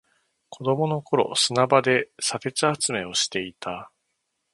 [0.49, 3.91] 子供の頃、砂場で砂鉄集めをしていた。